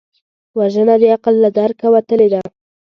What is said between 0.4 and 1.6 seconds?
وژنه د عقل له